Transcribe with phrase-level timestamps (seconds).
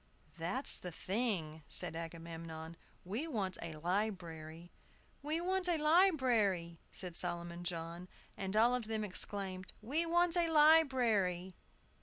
[0.35, 2.75] "That's the thing!" said Agamemnon.
[3.05, 4.71] "We want a library."
[5.21, 8.07] "We want a library!" said Solomon John.
[8.35, 11.53] And all of them exclaimed, "We want a library!"